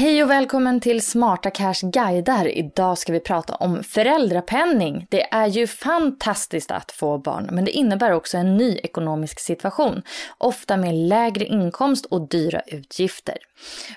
Hej 0.00 0.22
och 0.22 0.30
välkommen 0.30 0.80
till 0.80 1.06
Smarta 1.06 1.50
Cash 1.50 1.74
guidar. 1.82 2.48
Idag 2.48 2.98
ska 2.98 3.12
vi 3.12 3.20
prata 3.20 3.54
om 3.54 3.82
föräldrapenning. 3.84 5.06
Det 5.10 5.22
är 5.22 5.46
ju 5.46 5.66
fantastiskt 5.66 6.70
att 6.70 6.92
få 6.92 7.18
barn, 7.18 7.48
men 7.52 7.64
det 7.64 7.70
innebär 7.70 8.12
också 8.12 8.36
en 8.36 8.56
ny 8.56 8.76
ekonomisk 8.76 9.40
situation. 9.40 10.02
Ofta 10.38 10.76
med 10.76 10.94
lägre 10.94 11.44
inkomst 11.44 12.06
och 12.06 12.28
dyra 12.28 12.60
utgifter. 12.66 13.36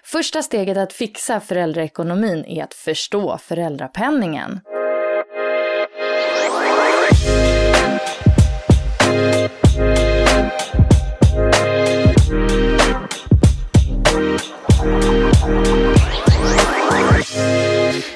Första 0.04 0.42
steget 0.42 0.78
att 0.78 0.94
fixa 0.94 1.40
föräldraekonomin 1.40 2.46
är 2.46 2.64
att 2.64 2.74
förstå 2.74 3.38
föräldrapenningen. 3.38 4.60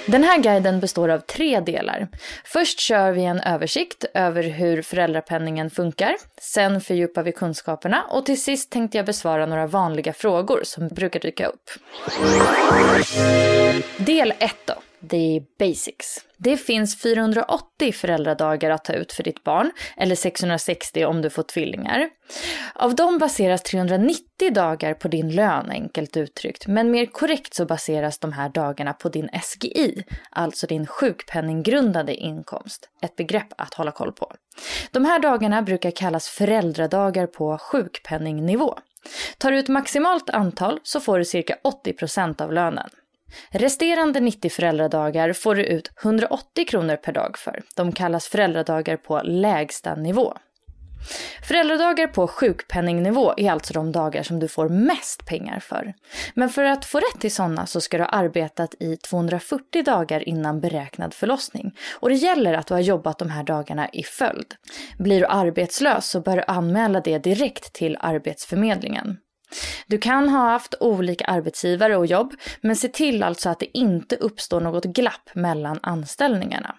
Den 0.07 0.23
här 0.23 0.37
guiden 0.37 0.79
består 0.79 1.09
av 1.09 1.19
tre 1.19 1.59
delar. 1.59 2.07
Först 2.45 2.79
kör 2.79 3.11
vi 3.11 3.25
en 3.25 3.39
översikt 3.39 4.05
över 4.13 4.43
hur 4.43 4.81
föräldrapenningen 4.81 5.69
funkar. 5.69 6.15
Sen 6.41 6.81
fördjupar 6.81 7.23
vi 7.23 7.31
kunskaperna 7.31 8.03
och 8.09 8.25
till 8.25 8.41
sist 8.41 8.69
tänkte 8.69 8.97
jag 8.97 9.05
besvara 9.05 9.45
några 9.45 9.67
vanliga 9.67 10.13
frågor 10.13 10.61
som 10.63 10.87
brukar 10.87 11.19
dyka 11.19 11.47
upp. 11.47 11.69
Del 13.97 14.33
1 14.39 14.55
då. 14.65 14.73
The 15.09 15.41
basics. 15.59 16.25
Det 16.37 16.57
finns 16.57 17.01
480 17.01 17.91
föräldradagar 17.91 18.69
att 18.69 18.85
ta 18.85 18.93
ut 18.93 19.13
för 19.13 19.23
ditt 19.23 19.43
barn, 19.43 19.71
eller 19.97 20.15
660 20.15 21.05
om 21.05 21.21
du 21.21 21.29
får 21.29 21.43
tvillingar. 21.43 22.09
Av 22.75 22.95
dem 22.95 23.17
baseras 23.17 23.63
390 23.63 24.53
dagar 24.53 24.93
på 24.93 25.07
din 25.07 25.35
lön, 25.35 25.69
enkelt 25.69 26.17
uttryckt, 26.17 26.67
men 26.67 26.91
mer 26.91 27.05
korrekt 27.05 27.53
så 27.53 27.65
baseras 27.65 28.19
de 28.19 28.33
här 28.33 28.49
dagarna 28.49 28.93
på 28.93 29.09
din 29.09 29.29
SGI, 29.43 30.03
alltså 30.29 30.67
din 30.67 30.87
sjukpenninggrundande 30.87 32.13
inkomst, 32.13 32.89
ett 33.01 33.15
begrepp 33.15 33.53
att 33.57 33.73
hålla 33.73 33.91
koll 33.91 34.11
på. 34.11 34.33
De 34.91 35.05
här 35.05 35.19
dagarna 35.19 35.61
brukar 35.61 35.91
kallas 35.91 36.27
föräldradagar 36.27 37.27
på 37.27 37.57
sjukpenningnivå. 37.57 38.77
Tar 39.37 39.51
du 39.51 39.59
ut 39.59 39.67
maximalt 39.67 40.29
antal 40.29 40.79
så 40.83 40.99
får 40.99 41.17
du 41.17 41.25
cirka 41.25 41.57
80% 41.85 42.41
av 42.41 42.53
lönen. 42.53 42.89
Resterande 43.49 44.19
90 44.19 44.49
föräldradagar 44.49 45.33
får 45.33 45.55
du 45.55 45.63
ut 45.63 45.91
180 46.03 46.65
kronor 46.67 46.95
per 46.95 47.11
dag 47.13 47.37
för. 47.37 47.63
De 47.75 47.91
kallas 47.91 48.27
föräldradagar 48.27 48.97
på 48.97 49.21
lägsta 49.23 49.95
nivå. 49.95 50.37
Föräldradagar 51.47 52.07
på 52.07 52.27
sjukpenningnivå 52.27 53.33
är 53.37 53.51
alltså 53.51 53.73
de 53.73 53.91
dagar 53.91 54.23
som 54.23 54.39
du 54.39 54.47
får 54.47 54.69
mest 54.69 55.25
pengar 55.25 55.59
för. 55.59 55.93
Men 56.33 56.49
för 56.49 56.63
att 56.63 56.85
få 56.85 56.99
rätt 56.99 57.19
till 57.19 57.35
sådana 57.35 57.65
så 57.65 57.81
ska 57.81 57.97
du 57.97 58.03
ha 58.03 58.09
arbetat 58.09 58.75
i 58.79 58.97
240 58.97 59.83
dagar 59.83 60.29
innan 60.29 60.59
beräknad 60.59 61.13
förlossning. 61.13 61.71
Och 61.99 62.09
det 62.09 62.15
gäller 62.15 62.53
att 62.53 62.67
du 62.67 62.73
har 62.73 62.81
jobbat 62.81 63.17
de 63.17 63.29
här 63.29 63.43
dagarna 63.43 63.89
i 63.89 64.03
följd. 64.03 64.55
Blir 64.97 65.19
du 65.19 65.25
arbetslös 65.25 66.09
så 66.09 66.21
bör 66.21 66.35
du 66.35 66.43
anmäla 66.47 67.01
det 67.01 67.17
direkt 67.17 67.73
till 67.73 67.97
Arbetsförmedlingen. 67.99 69.17
Du 69.87 69.97
kan 69.97 70.29
ha 70.29 70.49
haft 70.49 70.75
olika 70.79 71.25
arbetsgivare 71.25 71.97
och 71.97 72.05
jobb, 72.05 72.33
men 72.61 72.75
se 72.75 72.87
till 72.87 73.23
alltså 73.23 73.49
att 73.49 73.59
det 73.59 73.77
inte 73.77 74.15
uppstår 74.15 74.61
något 74.61 74.85
glapp 74.85 75.29
mellan 75.35 75.79
anställningarna. 75.83 76.75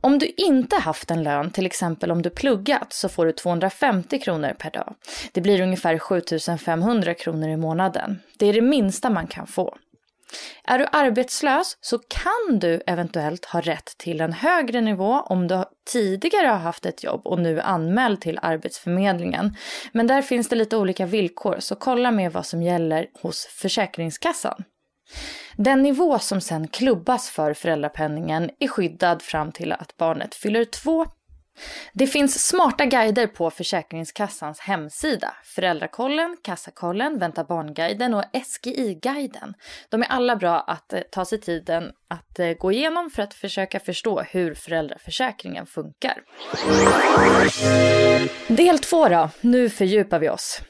Om 0.00 0.18
du 0.18 0.26
inte 0.26 0.76
haft 0.76 1.10
en 1.10 1.22
lön, 1.22 1.50
till 1.50 1.66
exempel 1.66 2.10
om 2.10 2.22
du 2.22 2.30
pluggat, 2.30 2.92
så 2.92 3.08
får 3.08 3.26
du 3.26 3.32
250 3.32 4.18
kronor 4.18 4.54
per 4.58 4.70
dag. 4.70 4.94
Det 5.32 5.40
blir 5.40 5.60
ungefär 5.60 5.98
7500 5.98 7.14
kronor 7.14 7.48
i 7.48 7.56
månaden. 7.56 8.20
Det 8.38 8.46
är 8.46 8.52
det 8.52 8.60
minsta 8.60 9.10
man 9.10 9.26
kan 9.26 9.46
få. 9.46 9.76
Är 10.64 10.78
du 10.78 10.86
arbetslös 10.92 11.76
så 11.80 11.98
kan 11.98 12.58
du 12.58 12.82
eventuellt 12.86 13.44
ha 13.44 13.60
rätt 13.60 13.98
till 13.98 14.20
en 14.20 14.32
högre 14.32 14.80
nivå 14.80 15.20
om 15.20 15.48
du 15.48 15.64
tidigare 15.92 16.46
har 16.46 16.58
haft 16.58 16.86
ett 16.86 17.04
jobb 17.04 17.26
och 17.26 17.38
nu 17.38 17.58
är 17.58 17.62
anmäld 17.62 18.20
till 18.20 18.38
Arbetsförmedlingen. 18.42 19.56
Men 19.92 20.06
där 20.06 20.22
finns 20.22 20.48
det 20.48 20.56
lite 20.56 20.76
olika 20.76 21.06
villkor 21.06 21.56
så 21.58 21.74
kolla 21.74 22.10
med 22.10 22.32
vad 22.32 22.46
som 22.46 22.62
gäller 22.62 23.06
hos 23.22 23.46
Försäkringskassan. 23.46 24.64
Den 25.56 25.82
nivå 25.82 26.18
som 26.18 26.40
sen 26.40 26.68
klubbas 26.68 27.30
för 27.30 27.54
föräldrapenningen 27.54 28.50
är 28.58 28.68
skyddad 28.68 29.22
fram 29.22 29.52
till 29.52 29.72
att 29.72 29.96
barnet 29.96 30.34
fyller 30.34 30.64
två 30.64 31.06
det 31.92 32.06
finns 32.06 32.46
smarta 32.46 32.84
guider 32.84 33.26
på 33.26 33.50
Försäkringskassans 33.50 34.60
hemsida. 34.60 35.34
Föräldrakollen, 35.44 36.36
Kassakollen, 36.42 37.18
Vänta 37.18 37.44
barnguiden 37.44 38.14
och 38.14 38.24
SGI-guiden. 38.32 39.54
De 39.88 40.02
är 40.02 40.06
alla 40.06 40.36
bra 40.36 40.60
att 40.60 40.92
eh, 40.92 41.00
ta 41.00 41.24
sig 41.24 41.40
tiden 41.40 41.92
att 42.08 42.38
eh, 42.38 42.52
gå 42.52 42.72
igenom 42.72 43.10
för 43.10 43.22
att 43.22 43.34
försöka 43.34 43.80
förstå 43.80 44.20
hur 44.20 44.54
föräldraförsäkringen 44.54 45.66
funkar. 45.66 46.22
Del 48.48 48.78
två 48.78 49.08
då, 49.08 49.30
nu 49.40 49.70
fördjupar 49.70 50.18
vi 50.18 50.28
oss. 50.28 50.62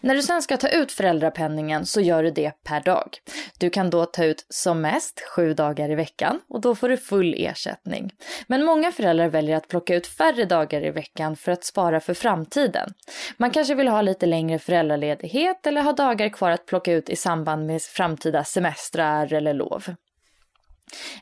När 0.00 0.14
du 0.14 0.22
sen 0.22 0.42
ska 0.42 0.56
ta 0.56 0.68
ut 0.68 0.92
föräldrapenningen 0.92 1.86
så 1.86 2.00
gör 2.00 2.22
du 2.22 2.30
det 2.30 2.52
per 2.64 2.80
dag. 2.80 3.18
Du 3.58 3.70
kan 3.70 3.90
då 3.90 4.04
ta 4.06 4.24
ut 4.24 4.46
som 4.48 4.80
mest 4.80 5.20
sju 5.28 5.54
dagar 5.54 5.90
i 5.90 5.94
veckan 5.94 6.40
och 6.48 6.60
då 6.60 6.74
får 6.74 6.88
du 6.88 6.96
full 6.96 7.34
ersättning. 7.38 8.10
Men 8.46 8.64
många 8.64 8.92
föräldrar 8.92 9.28
väljer 9.28 9.56
att 9.56 9.68
plocka 9.68 9.94
ut 9.94 10.06
färre 10.06 10.44
dagar 10.44 10.84
i 10.84 10.90
veckan 10.90 11.36
för 11.36 11.52
att 11.52 11.64
spara 11.64 12.00
för 12.00 12.14
framtiden. 12.14 12.94
Man 13.36 13.50
kanske 13.50 13.74
vill 13.74 13.88
ha 13.88 14.02
lite 14.02 14.26
längre 14.26 14.58
föräldraledighet 14.58 15.66
eller 15.66 15.82
ha 15.82 15.92
dagar 15.92 16.28
kvar 16.28 16.50
att 16.50 16.66
plocka 16.66 16.92
ut 16.92 17.10
i 17.10 17.16
samband 17.16 17.66
med 17.66 17.82
framtida 17.82 18.44
semestrar 18.44 19.32
eller 19.32 19.54
lov. 19.54 19.94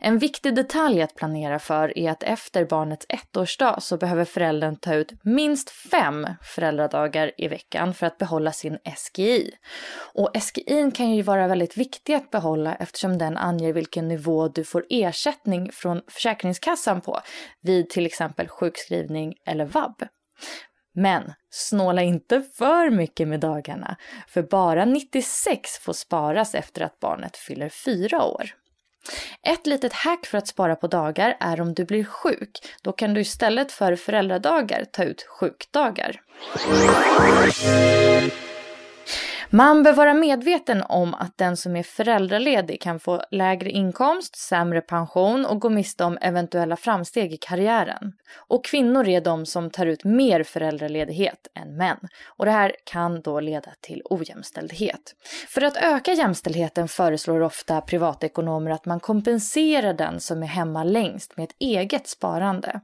En 0.00 0.18
viktig 0.18 0.54
detalj 0.54 1.02
att 1.02 1.14
planera 1.14 1.58
för 1.58 1.98
är 1.98 2.10
att 2.10 2.22
efter 2.22 2.64
barnets 2.64 3.06
ettårsdag 3.08 3.80
så 3.80 3.96
behöver 3.96 4.24
föräldern 4.24 4.76
ta 4.76 4.94
ut 4.94 5.12
minst 5.22 5.70
fem 5.70 6.26
föräldradagar 6.42 7.32
i 7.36 7.48
veckan 7.48 7.94
för 7.94 8.06
att 8.06 8.18
behålla 8.18 8.52
sin 8.52 8.78
SGI. 8.96 9.50
Och 10.14 10.30
SGI 10.40 10.90
kan 10.94 11.10
ju 11.10 11.22
vara 11.22 11.48
väldigt 11.48 11.76
viktig 11.76 12.14
att 12.14 12.30
behålla 12.30 12.74
eftersom 12.74 13.18
den 13.18 13.36
anger 13.36 13.72
vilken 13.72 14.08
nivå 14.08 14.48
du 14.48 14.64
får 14.64 14.86
ersättning 14.90 15.72
från 15.72 16.02
Försäkringskassan 16.08 17.00
på 17.00 17.20
vid 17.60 17.90
till 17.90 18.06
exempel 18.06 18.48
sjukskrivning 18.48 19.34
eller 19.46 19.64
vab. 19.64 20.02
Men 20.94 21.32
snåla 21.50 22.02
inte 22.02 22.42
för 22.54 22.90
mycket 22.90 23.28
med 23.28 23.40
dagarna, 23.40 23.96
för 24.28 24.42
bara 24.42 24.84
96 24.84 25.78
får 25.78 25.92
sparas 25.92 26.54
efter 26.54 26.82
att 26.82 27.00
barnet 27.00 27.36
fyller 27.36 27.68
fyra 27.68 28.24
år. 28.24 28.59
Ett 29.42 29.66
litet 29.66 29.92
hack 29.92 30.26
för 30.26 30.38
att 30.38 30.48
spara 30.48 30.76
på 30.76 30.86
dagar 30.86 31.36
är 31.40 31.60
om 31.60 31.74
du 31.74 31.84
blir 31.84 32.04
sjuk. 32.04 32.50
Då 32.82 32.92
kan 32.92 33.14
du 33.14 33.20
istället 33.20 33.72
för 33.72 33.96
föräldradagar 33.96 34.84
ta 34.84 35.04
ut 35.04 35.22
sjukdagar. 35.22 36.20
Man 39.52 39.82
bör 39.82 39.92
vara 39.92 40.14
medveten 40.14 40.82
om 40.82 41.14
att 41.14 41.38
den 41.38 41.56
som 41.56 41.76
är 41.76 41.82
föräldraledig 41.82 42.80
kan 42.80 43.00
få 43.00 43.22
lägre 43.30 43.70
inkomst, 43.70 44.36
sämre 44.36 44.80
pension 44.80 45.46
och 45.46 45.60
gå 45.60 45.70
miste 45.70 46.04
om 46.04 46.18
eventuella 46.20 46.76
framsteg 46.76 47.32
i 47.32 47.36
karriären. 47.36 48.12
Och 48.48 48.64
kvinnor 48.64 49.08
är 49.08 49.20
de 49.20 49.46
som 49.46 49.70
tar 49.70 49.86
ut 49.86 50.04
mer 50.04 50.42
föräldraledighet 50.42 51.48
än 51.54 51.76
män. 51.76 51.96
Och 52.26 52.44
det 52.44 52.50
här 52.50 52.72
kan 52.84 53.20
då 53.20 53.40
leda 53.40 53.70
till 53.80 54.02
ojämställdhet. 54.04 55.00
För 55.48 55.62
att 55.62 55.76
öka 55.76 56.12
jämställdheten 56.12 56.88
föreslår 56.88 57.40
ofta 57.40 57.80
privatekonomer 57.80 58.70
att 58.70 58.86
man 58.86 59.00
kompenserar 59.00 59.94
den 59.94 60.20
som 60.20 60.42
är 60.42 60.46
hemma 60.46 60.84
längst 60.84 61.36
med 61.36 61.44
ett 61.44 61.56
eget 61.58 62.08
sparande. 62.08 62.80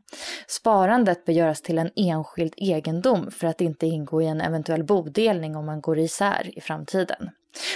Sparandet 0.46 1.24
bör 1.24 1.32
göras 1.32 1.62
till 1.62 1.78
en 1.78 1.90
enskild 1.96 2.54
egendom 2.56 3.30
för 3.30 3.46
att 3.46 3.60
inte 3.60 3.86
ingå 3.86 4.22
i 4.22 4.26
en 4.26 4.40
eventuell 4.40 4.84
bodelning 4.84 5.56
om 5.56 5.66
man 5.66 5.80
går 5.80 5.98
isär 5.98 6.55
i 6.56 6.60
framtiden. 6.60 7.30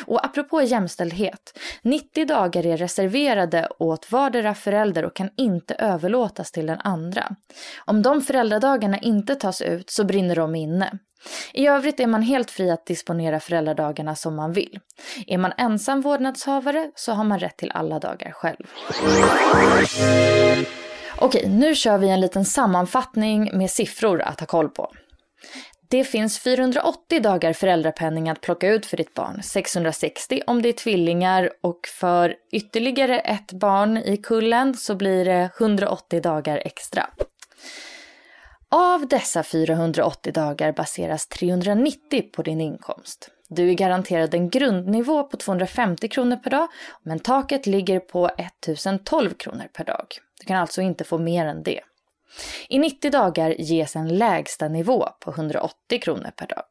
Och 0.06 0.24
apropå 0.24 0.62
jämställdhet, 0.62 1.58
90 1.82 2.26
dagar 2.26 2.66
är 2.66 2.76
reserverade 2.76 3.68
åt 3.78 4.12
vardera 4.12 4.54
förälder 4.54 5.04
och 5.04 5.16
kan 5.16 5.30
inte 5.36 5.74
överlåtas 5.74 6.52
till 6.52 6.66
den 6.66 6.80
andra. 6.80 7.36
Om 7.84 8.02
de 8.02 8.22
föräldradagarna 8.22 8.98
inte 8.98 9.34
tas 9.34 9.62
ut 9.62 9.90
så 9.90 10.04
brinner 10.04 10.36
de 10.36 10.54
inne. 10.54 10.98
I 11.52 11.66
övrigt 11.66 12.00
är 12.00 12.06
man 12.06 12.22
helt 12.22 12.50
fri 12.50 12.70
att 12.70 12.86
disponera 12.86 13.40
föräldradagarna 13.40 14.14
som 14.14 14.36
man 14.36 14.52
vill. 14.52 14.78
Är 15.26 15.38
man 15.38 15.52
ensam 15.56 16.00
vårdnadshavare 16.00 16.90
så 16.94 17.12
har 17.12 17.24
man 17.24 17.38
rätt 17.38 17.56
till 17.56 17.70
alla 17.70 17.98
dagar 17.98 18.30
själv. 18.30 18.66
Okej, 21.18 21.48
nu 21.48 21.74
kör 21.74 21.98
vi 21.98 22.08
en 22.08 22.20
liten 22.20 22.44
sammanfattning 22.44 23.58
med 23.58 23.70
siffror 23.70 24.22
att 24.22 24.40
ha 24.40 24.46
koll 24.46 24.68
på. 24.68 24.92
Det 25.90 26.04
finns 26.04 26.38
480 26.38 27.20
dagar 27.20 27.52
föräldrapenning 27.52 28.28
att 28.28 28.40
plocka 28.40 28.69
ut 28.69 28.87
för 28.87 28.96
ditt 28.96 29.14
barn. 29.14 29.42
660 29.42 30.42
om 30.46 30.62
det 30.62 30.69
är 30.69 30.72
tvillingar 30.72 31.50
och 31.60 31.87
för 31.87 32.34
ytterligare 32.52 33.19
ett 33.19 33.52
barn 33.52 33.96
i 33.96 34.16
kullen 34.16 34.75
så 34.75 34.94
blir 34.94 35.25
det 35.25 35.50
180 35.58 36.20
dagar 36.20 36.62
extra. 36.64 37.06
Av 38.69 39.08
dessa 39.08 39.42
480 39.42 40.32
dagar 40.32 40.72
baseras 40.72 41.26
390 41.26 42.22
på 42.32 42.42
din 42.42 42.60
inkomst. 42.60 43.31
Du 43.48 43.70
är 43.70 43.75
garanterad 43.75 44.34
en 44.34 44.50
grundnivå 44.50 45.25
på 45.25 45.37
250 45.37 46.08
kronor 46.08 46.37
per 46.37 46.50
dag, 46.50 46.69
men 47.02 47.19
taket 47.19 47.66
ligger 47.66 48.00
på 48.00 48.28
1012 48.28 49.34
kronor 49.34 49.69
per 49.72 49.84
dag. 49.84 50.06
Du 50.40 50.46
kan 50.46 50.56
alltså 50.56 50.82
inte 50.82 51.04
få 51.04 51.19
mer 51.19 51.46
än 51.46 51.62
det. 51.62 51.81
I 52.68 52.78
90 52.78 53.10
dagar 53.10 53.54
ges 53.58 53.96
en 53.96 54.18
lägsta 54.18 54.68
nivå 54.68 55.08
på 55.20 55.30
180 55.30 56.00
kronor 56.00 56.30
per 56.36 56.46
dag. 56.46 56.64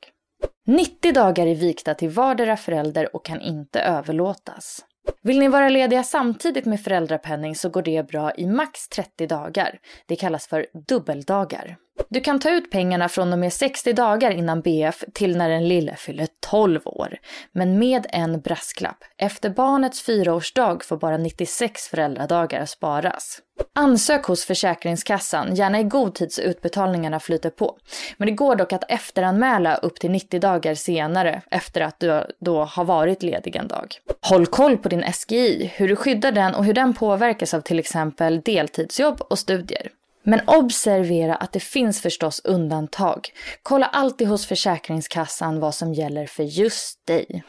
90 0.67 1.13
dagar 1.13 1.47
är 1.47 1.55
vikta 1.55 1.93
till 1.93 2.09
vardera 2.09 2.57
förälder 2.57 3.15
och 3.15 3.25
kan 3.25 3.41
inte 3.41 3.79
överlåtas. 3.79 4.85
Vill 5.21 5.39
ni 5.39 5.47
vara 5.47 5.69
lediga 5.69 6.03
samtidigt 6.03 6.65
med 6.65 6.83
föräldrapenning 6.83 7.55
så 7.55 7.69
går 7.69 7.81
det 7.81 8.07
bra 8.07 8.31
i 8.35 8.45
max 8.45 8.87
30 8.87 9.27
dagar. 9.27 9.79
Det 10.07 10.15
kallas 10.15 10.47
för 10.47 10.67
dubbeldagar. 10.87 11.77
Du 12.11 12.21
kan 12.21 12.39
ta 12.39 12.49
ut 12.49 12.71
pengarna 12.71 13.09
från 13.09 13.33
och 13.33 13.39
med 13.39 13.53
60 13.53 13.93
dagar 13.93 14.31
innan 14.31 14.61
BF 14.61 15.03
till 15.13 15.37
när 15.37 15.49
den 15.49 15.67
lille 15.67 15.95
fyller 15.95 16.27
12 16.39 16.79
år. 16.85 17.17
Men 17.51 17.79
med 17.79 18.07
en 18.09 18.41
brasklapp. 18.41 19.03
Efter 19.17 19.49
barnets 19.49 20.01
fyraårsdag 20.01 20.83
får 20.83 20.97
bara 20.97 21.17
96 21.17 21.87
föräldradagar 21.87 22.65
sparas. 22.65 23.39
Ansök 23.75 24.25
hos 24.25 24.45
Försäkringskassan, 24.45 25.55
gärna 25.55 25.79
i 25.79 25.83
god 25.83 26.15
tid 26.15 26.33
så 26.33 26.41
utbetalningarna 26.41 27.19
flyter 27.19 27.49
på. 27.49 27.77
Men 28.17 28.25
det 28.25 28.31
går 28.31 28.55
dock 28.55 28.73
att 28.73 28.91
efteranmäla 28.91 29.75
upp 29.75 29.99
till 29.99 30.11
90 30.11 30.39
dagar 30.39 30.75
senare 30.75 31.41
efter 31.51 31.81
att 31.81 31.99
du 31.99 32.23
då 32.39 32.63
har 32.63 32.85
varit 32.85 33.23
ledig 33.23 33.55
en 33.55 33.67
dag. 33.67 33.95
Håll 34.21 34.45
koll 34.45 34.77
på 34.77 34.89
din 34.89 35.13
SGI, 35.13 35.71
hur 35.75 35.87
du 35.87 35.95
skyddar 35.95 36.31
den 36.31 36.55
och 36.55 36.65
hur 36.65 36.73
den 36.73 36.93
påverkas 36.93 37.53
av 37.53 37.61
till 37.61 37.79
exempel 37.79 38.41
deltidsjobb 38.41 39.21
och 39.21 39.39
studier. 39.39 39.89
Men 40.29 40.41
observera 40.45 41.35
att 41.35 41.51
det 41.51 41.59
finns 41.59 42.01
förstås 42.01 42.41
undantag. 42.43 43.29
Kolla 43.63 43.85
alltid 43.85 44.27
hos 44.27 44.45
Försäkringskassan 44.45 45.59
vad 45.59 45.75
som 45.75 45.93
gäller 45.93 46.25
för 46.25 46.43
just 46.43 47.05
dig. 47.05 47.43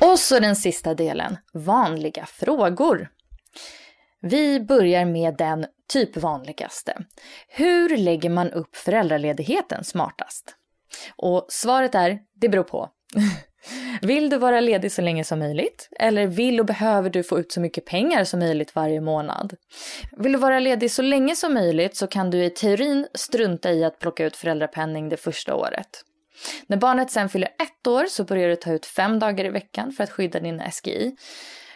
Och 0.00 0.18
så 0.18 0.40
den 0.40 0.56
sista 0.56 0.94
delen, 0.94 1.36
vanliga 1.54 2.26
frågor. 2.26 3.08
Vi 4.20 4.60
börjar 4.60 5.04
med 5.04 5.36
den 5.36 5.66
typ 5.92 6.16
vanligaste. 6.16 6.96
Hur 7.48 7.96
lägger 7.96 8.30
man 8.30 8.50
upp 8.50 8.76
föräldraledigheten 8.76 9.84
smartast? 9.84 10.54
Och 11.16 11.46
svaret 11.48 11.94
är, 11.94 12.18
det 12.40 12.48
beror 12.48 12.64
på. 12.64 12.88
Vill 14.02 14.30
du 14.30 14.38
vara 14.38 14.60
ledig 14.60 14.92
så 14.92 15.02
länge 15.02 15.24
som 15.24 15.38
möjligt? 15.38 15.88
Eller 15.98 16.26
vill 16.26 16.60
och 16.60 16.66
behöver 16.66 17.10
du 17.10 17.22
få 17.22 17.38
ut 17.38 17.52
så 17.52 17.60
mycket 17.60 17.84
pengar 17.84 18.24
som 18.24 18.40
möjligt 18.40 18.74
varje 18.74 19.00
månad? 19.00 19.56
Vill 20.16 20.32
du 20.32 20.38
vara 20.38 20.60
ledig 20.60 20.90
så 20.90 21.02
länge 21.02 21.36
som 21.36 21.54
möjligt 21.54 21.96
så 21.96 22.06
kan 22.06 22.30
du 22.30 22.44
i 22.44 22.50
teorin 22.50 23.06
strunta 23.14 23.72
i 23.72 23.84
att 23.84 23.98
plocka 23.98 24.24
ut 24.24 24.36
föräldrapenning 24.36 25.08
det 25.08 25.16
första 25.16 25.54
året. 25.54 25.88
När 26.66 26.76
barnet 26.76 27.10
sen 27.10 27.28
fyller 27.28 27.48
ett 27.48 27.86
år 27.86 28.06
så 28.06 28.24
börjar 28.24 28.48
du 28.48 28.56
ta 28.56 28.72
ut 28.72 28.86
fem 28.86 29.18
dagar 29.18 29.44
i 29.44 29.48
veckan 29.48 29.92
för 29.92 30.04
att 30.04 30.10
skydda 30.10 30.40
din 30.40 30.62
SGI. 30.72 31.16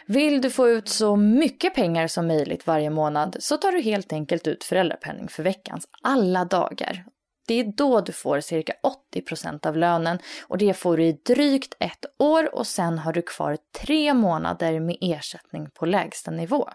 Vill 0.05 0.41
du 0.41 0.49
få 0.49 0.69
ut 0.69 0.89
så 0.89 1.15
mycket 1.15 1.75
pengar 1.75 2.07
som 2.07 2.27
möjligt 2.27 2.67
varje 2.67 2.89
månad 2.89 3.35
så 3.39 3.57
tar 3.57 3.71
du 3.71 3.81
helt 3.81 4.13
enkelt 4.13 4.47
ut 4.47 4.63
föräldrapenning 4.63 5.27
för 5.27 5.43
veckans 5.43 5.85
alla 6.01 6.45
dagar. 6.45 7.05
Det 7.51 7.59
är 7.59 7.63
då 7.63 8.01
du 8.01 8.11
får 8.11 8.39
cirka 8.39 8.73
80 8.83 9.21
procent 9.21 9.65
av 9.65 9.77
lönen 9.77 10.19
och 10.47 10.57
det 10.57 10.73
får 10.73 10.97
du 10.97 11.05
i 11.05 11.11
drygt 11.11 11.75
ett 11.79 12.05
år 12.19 12.55
och 12.55 12.67
sen 12.67 12.97
har 12.97 13.13
du 13.13 13.21
kvar 13.21 13.57
tre 13.85 14.13
månader 14.13 14.79
med 14.79 14.97
ersättning 15.01 15.69
på 15.73 15.85
lägsta 15.85 16.31
nivå. 16.31 16.69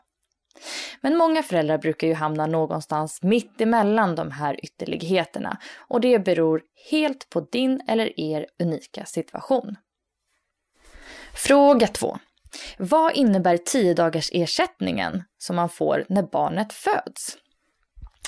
Men 1.00 1.16
många 1.16 1.42
föräldrar 1.42 1.78
brukar 1.78 2.06
ju 2.06 2.14
hamna 2.14 2.46
någonstans 2.46 3.22
mitt 3.22 3.60
emellan 3.60 4.14
de 4.14 4.30
här 4.30 4.64
ytterligheterna 4.64 5.58
och 5.78 6.00
det 6.00 6.18
beror 6.18 6.62
helt 6.90 7.30
på 7.30 7.40
din 7.40 7.80
eller 7.88 8.20
er 8.20 8.46
unika 8.62 9.04
situation. 9.04 9.76
Fråga 11.34 11.86
2. 11.86 12.18
Vad 12.78 13.16
innebär 13.16 13.56
10 13.56 13.94
dagars 13.94 14.30
ersättningen 14.32 15.22
som 15.38 15.56
man 15.56 15.68
får 15.68 16.04
när 16.08 16.22
barnet 16.22 16.72
föds? 16.72 17.38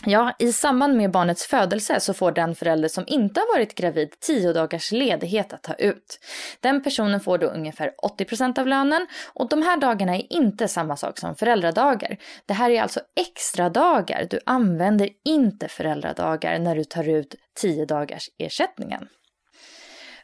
Ja, 0.07 0.33
i 0.39 0.53
samband 0.53 0.97
med 0.97 1.11
barnets 1.11 1.47
födelse 1.47 2.01
så 2.01 2.15
får 2.15 2.33
den 2.33 2.55
förälder 2.55 2.89
som 2.89 3.05
inte 3.07 3.41
har 3.41 3.59
varit 3.59 3.75
gravid 3.75 4.21
10 4.21 4.53
dagars 4.53 4.93
ledighet 4.93 5.53
att 5.53 5.63
ta 5.63 5.75
ut. 5.75 6.21
Den 6.61 6.83
personen 6.83 7.21
får 7.21 7.39
då 7.39 7.47
ungefär 7.47 7.93
80% 8.19 8.59
av 8.59 8.67
lönen 8.67 9.07
och 9.35 9.49
de 9.49 9.63
här 9.63 9.77
dagarna 9.77 10.17
är 10.17 10.33
inte 10.33 10.69
samma 10.69 10.97
sak 10.97 11.19
som 11.19 11.37
föräldradagar. 11.37 12.17
Det 12.47 12.55
här 12.55 12.71
är 12.71 12.83
alltså 12.83 13.01
extra 13.17 13.71
dagar. 13.71 14.27
Du 14.31 14.41
använder 14.47 15.09
inte 15.25 15.69
föräldradagar 15.69 16.59
när 16.59 16.77
du 16.77 16.85
tar 16.85 17.09
ut 17.09 17.35
10 17.55 17.85
dagars 17.85 18.31
ersättningen. 18.39 19.09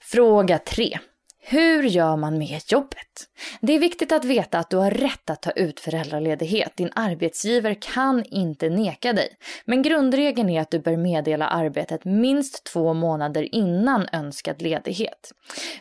Fråga 0.01 0.59
3. 0.59 0.99
Hur 1.47 1.83
gör 1.83 2.17
man 2.17 2.39
med 2.39 2.61
jobbet? 2.67 3.29
Det 3.61 3.73
är 3.73 3.79
viktigt 3.79 4.13
att 4.13 4.25
veta 4.25 4.59
att 4.59 4.71
du 4.71 4.77
har 4.77 4.91
rätt 4.91 5.31
att 5.31 5.43
ta 5.43 5.51
ut 5.51 5.81
föräldraledighet. 5.81 6.77
Din 6.77 6.91
arbetsgivare 6.95 7.75
kan 7.75 8.25
inte 8.25 8.69
neka 8.69 9.13
dig. 9.13 9.29
Men 9.65 9.83
grundregeln 9.83 10.51
är 10.51 10.61
att 10.61 10.71
du 10.71 10.79
bör 10.79 10.97
meddela 10.97 11.47
arbetet 11.47 12.05
minst 12.05 12.65
två 12.65 12.95
månader 12.95 13.55
innan 13.55 14.09
önskad 14.13 14.63
ledighet. 14.63 15.33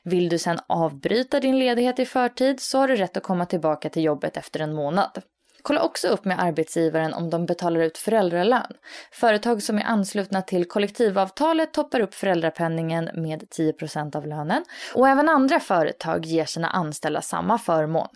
Vill 0.04 0.30
du 0.30 0.38
sedan 0.38 0.60
avbryta 0.68 1.40
din 1.40 1.60
ledighet 1.60 2.00
i 2.00 2.06
förtid 2.06 2.60
så 2.60 2.78
har 2.78 2.88
du 2.88 2.96
rätt 2.96 3.18
att 3.18 3.24
komma 3.24 3.46
tillbaka 3.46 3.90
till 3.90 4.04
jobbet 4.04 4.38
efter 4.38 4.60
en 4.60 4.74
månad. 4.74 5.22
Kolla 5.64 5.82
också 5.82 6.08
upp 6.08 6.26
med 6.26 6.40
arbetsgivaren 6.44 7.14
om 7.14 7.30
de 7.30 7.46
betalar 7.46 7.80
ut 7.80 7.98
föräldralön. 7.98 8.72
Företag 9.12 9.64
som 9.64 9.78
är 9.78 9.84
anslutna 9.84 10.42
till 10.42 10.68
kollektivavtalet 10.68 11.74
toppar 11.74 12.00
upp 12.00 12.14
föräldrapenningen 12.14 13.10
med 13.14 13.44
10% 13.44 14.16
av 14.16 14.28
lönen 14.28 14.64
och 14.94 15.08
även 15.08 15.30
andra 15.30 15.60
företag 15.60 16.26
ger 16.26 16.46
sina 16.46 16.70
anställda 16.70 17.22
samma 17.22 17.58
förmån. 17.58 18.08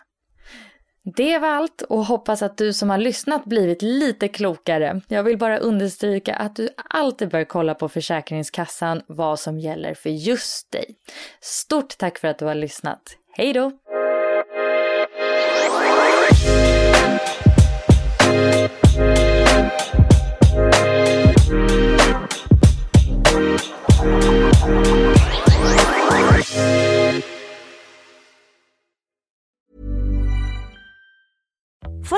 Det 1.15 1.37
var 1.37 1.47
allt 1.47 1.81
och 1.81 2.05
hoppas 2.05 2.41
att 2.41 2.57
du 2.57 2.73
som 2.73 2.89
har 2.89 2.97
lyssnat 2.97 3.45
blivit 3.45 3.81
lite 3.81 4.27
klokare. 4.27 5.01
Jag 5.07 5.23
vill 5.23 5.37
bara 5.37 5.57
understryka 5.57 6.35
att 6.35 6.55
du 6.55 6.69
alltid 6.89 7.29
bör 7.29 7.43
kolla 7.43 7.75
på 7.75 7.89
Försäkringskassan 7.89 9.01
vad 9.07 9.39
som 9.39 9.59
gäller 9.59 9.93
för 9.93 10.09
just 10.09 10.71
dig. 10.71 10.95
Stort 11.41 11.97
tack 11.97 12.17
för 12.17 12.27
att 12.27 12.39
du 12.39 12.45
har 12.45 12.55
lyssnat. 12.55 13.01
Hej 13.33 13.53
då! 13.53 13.71